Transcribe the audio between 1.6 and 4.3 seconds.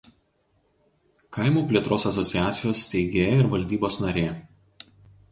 plėtros asociacijos steigėja ir valdybos narė.